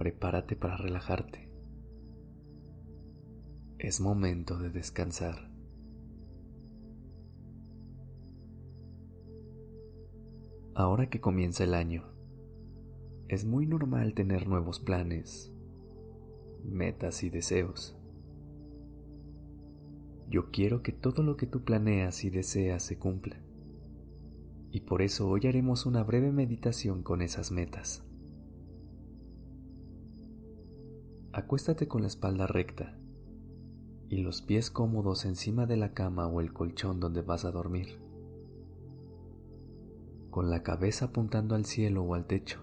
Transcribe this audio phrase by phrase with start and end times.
[0.00, 1.50] Prepárate para relajarte.
[3.78, 5.52] Es momento de descansar.
[10.74, 12.14] Ahora que comienza el año,
[13.28, 15.52] es muy normal tener nuevos planes,
[16.64, 17.94] metas y deseos.
[20.30, 23.36] Yo quiero que todo lo que tú planeas y deseas se cumpla
[24.72, 28.09] y por eso hoy haremos una breve meditación con esas metas.
[31.32, 32.98] Acuéstate con la espalda recta
[34.08, 38.00] y los pies cómodos encima de la cama o el colchón donde vas a dormir,
[40.30, 42.58] con la cabeza apuntando al cielo o al techo.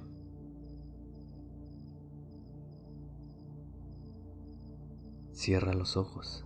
[5.31, 6.45] Cierra los ojos.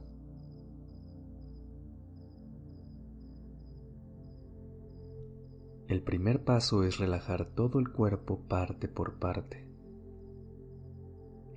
[5.87, 9.70] El primer paso es relajar todo el cuerpo parte por parte.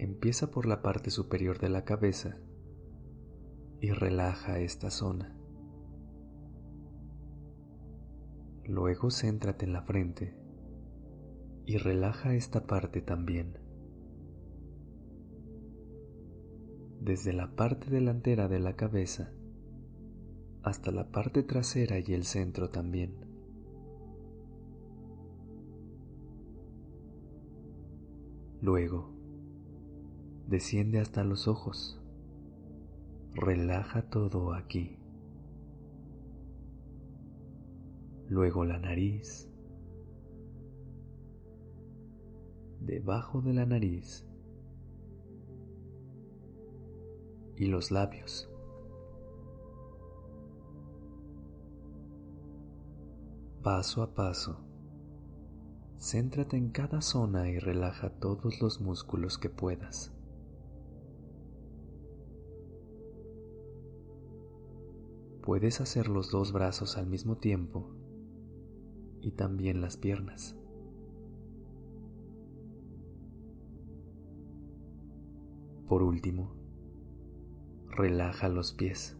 [0.04, 2.36] Empieza por la parte superior de la cabeza
[3.80, 5.34] y relaja esta zona.
[8.66, 10.36] Luego céntrate en la frente
[11.64, 13.58] y relaja esta parte también.
[17.00, 19.32] Desde la parte delantera de la cabeza
[20.62, 23.24] hasta la parte trasera y el centro también.
[28.60, 29.13] Luego,
[30.46, 32.00] desciende hasta los ojos.
[33.34, 34.98] Relaja todo aquí.
[38.28, 39.50] Luego la nariz.
[42.80, 44.26] Debajo de la nariz.
[47.56, 48.50] Y los labios.
[53.62, 54.64] Paso a paso
[56.04, 60.13] Céntrate en cada zona y relaja todos los músculos que puedas.
[65.44, 67.90] Puedes hacer los dos brazos al mismo tiempo
[69.20, 70.56] y también las piernas.
[75.86, 76.54] Por último,
[77.90, 79.18] relaja los pies,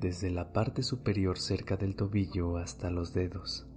[0.00, 3.68] desde la parte superior cerca del tobillo hasta los dedos.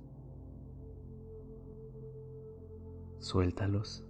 [3.20, 4.08] Suéltalos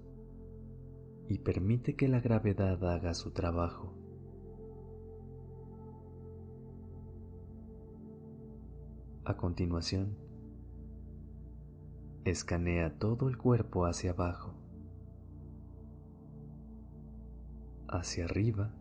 [1.27, 4.04] y permite que la gravedad haga su trabajo.
[9.25, 10.15] A continuación,
[12.25, 14.53] escanea todo el cuerpo hacia abajo,
[17.87, 18.71] hacia arriba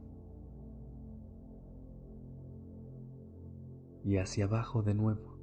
[4.04, 5.34] y hacia abajo de nuevo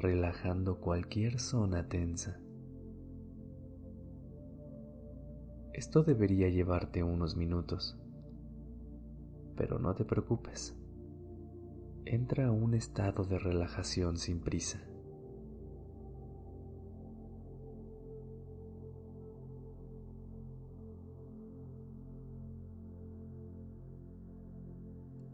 [0.00, 2.38] relajando cualquier zona tensa.
[5.72, 7.98] Esto debería llevarte unos minutos,
[9.56, 10.76] pero no te preocupes.
[12.08, 14.80] Entra a un estado de relajación sin prisa.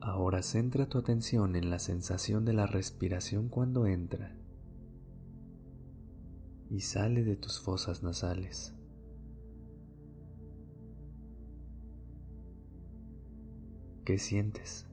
[0.01, 4.35] Ahora centra tu atención en la sensación de la respiración cuando entra
[6.71, 8.75] y sale de tus fosas nasales.
[14.07, 14.87] ¿Qué sientes?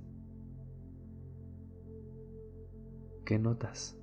[3.30, 3.96] ¿Qué notas?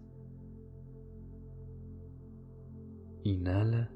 [3.24, 3.90] Inhala.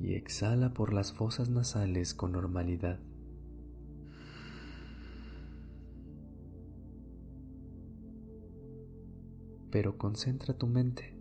[0.00, 3.00] Y exhala por las fosas nasales con normalidad.
[9.72, 11.18] pero concentra tu mente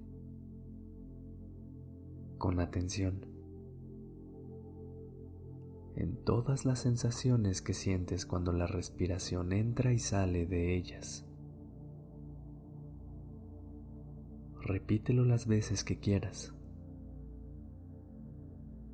[2.38, 3.33] con atención
[5.96, 11.26] en todas las sensaciones que sientes cuando la respiración entra y sale de ellas.
[14.62, 16.54] Repítelo las veces que quieras.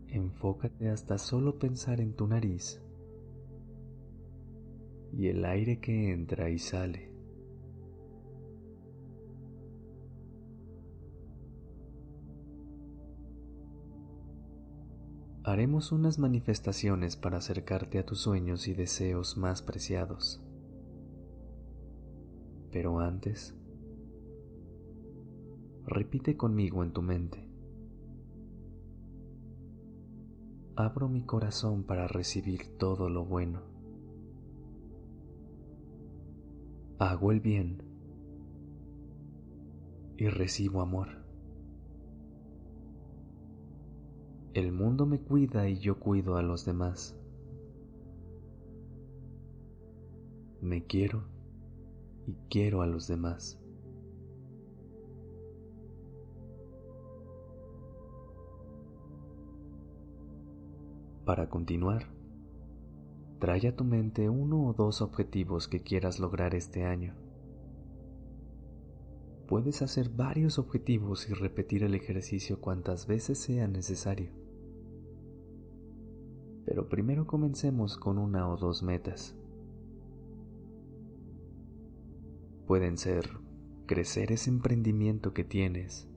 [0.08, 2.82] Enfócate hasta solo pensar en tu nariz
[5.14, 7.09] y el aire que entra y sale
[15.50, 20.40] haremos unas manifestaciones para acercarte a tus sueños y deseos más preciados.
[22.72, 23.56] Pero antes,
[25.88, 27.50] repite conmigo en tu mente.
[30.76, 33.64] Abro mi corazón para recibir todo lo bueno.
[37.00, 37.82] Hago el bien
[40.16, 41.19] y recibo amor.
[44.56, 47.16] El mundo me cuida y yo cuido a los demás.
[50.60, 51.24] Me quiero
[52.26, 53.60] y quiero a los demás.
[61.26, 62.08] Para continuar,
[63.38, 67.14] trae a tu mente uno o dos objetivos que quieras lograr este año.
[69.50, 74.32] Puedes hacer varios objetivos y repetir el ejercicio cuantas veces sea necesario
[76.70, 79.36] pero primero comencemos con una o dos metas.
[82.68, 83.28] Pueden ser
[83.88, 86.08] crecer ese emprendimiento que tienes,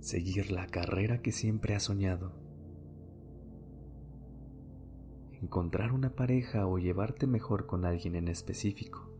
[0.00, 2.32] seguir la carrera que siempre has soñado,
[5.32, 9.11] encontrar una pareja o llevarte mejor con alguien en específico,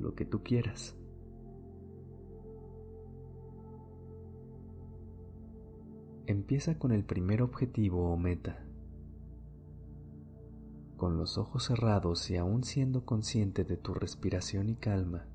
[0.00, 0.96] lo que tú quieras.
[6.26, 8.64] Empieza con el primer objetivo o meta.
[10.96, 15.26] Con los ojos cerrados y aún siendo consciente de tu respiración y calma,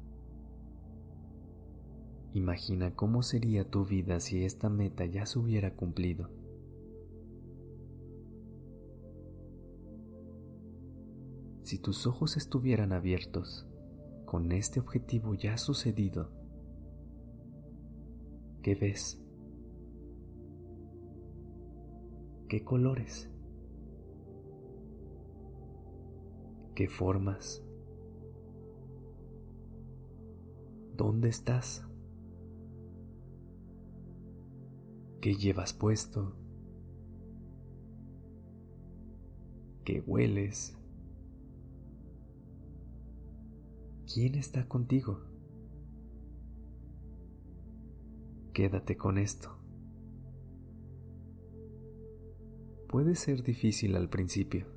[2.33, 6.29] imagina cómo sería tu vida si esta meta ya se hubiera cumplido.
[11.63, 13.67] Si tus ojos estuvieran abiertos
[14.35, 16.29] con este objetivo ya sucedido,
[18.61, 19.17] ¿qué ves?
[22.49, 23.29] ¿Qué colores?
[26.75, 27.63] ¿Qué formas?
[30.97, 31.87] ¿Dónde estás?
[35.21, 36.35] ¿Qué llevas puesto?
[39.85, 40.77] ¿Qué hueles?
[44.15, 45.19] ¿Quién está contigo?
[48.53, 49.59] Quédate con esto.
[52.87, 54.67] puede ser difícil al principio.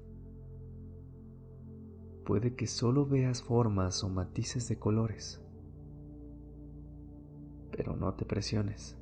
[2.27, 5.41] Puede que solo veas formas o matices de colores,
[7.71, 8.97] pero no te presiones.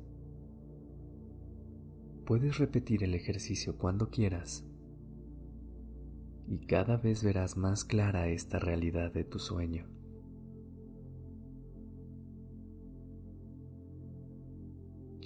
[2.27, 4.67] Puedes repetir el ejercicio cuando quieras
[6.45, 9.96] y cada vez verás más clara esta realidad de tu sueño.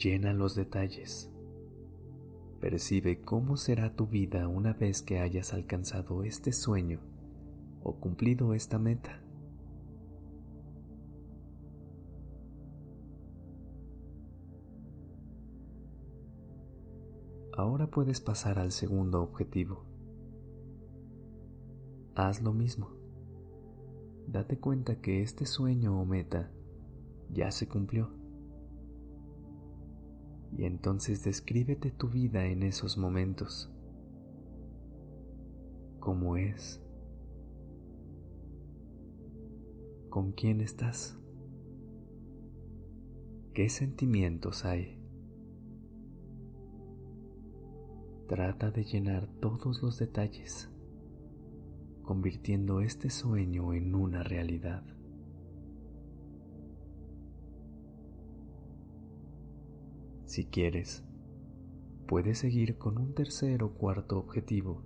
[0.02, 1.30] Llena los detalles
[2.60, 7.00] Percibe cómo será tu vida una vez que hayas alcanzado este sueño
[7.84, 9.22] o cumplido esta meta.
[17.56, 19.86] Ahora puedes pasar al segundo objetivo.
[22.16, 22.90] Haz lo mismo.
[24.26, 26.52] Date cuenta que este sueño o meta
[27.30, 28.21] ya se cumplió
[30.58, 33.72] y entonces descríbete tu vida en esos momentos.
[36.00, 36.82] ¿Cómo es?
[40.10, 41.18] ¿Con quién estás?
[43.54, 44.98] ¿Qué sentimientos hay?
[48.28, 50.70] Trata de llenar todos los detalles,
[52.02, 54.84] convirtiendo este sueño en una realidad.
[60.32, 61.04] Si quieres,
[62.08, 64.82] puedes seguir con un tercer o cuarto objetivo.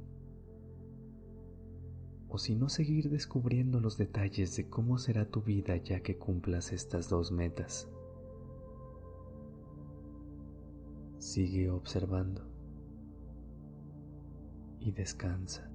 [2.27, 6.73] O si no, seguir descubriendo los detalles de cómo será tu vida ya que cumplas
[6.73, 7.87] estas dos metas.
[11.19, 12.41] Sigue observando
[14.79, 15.75] y descansa.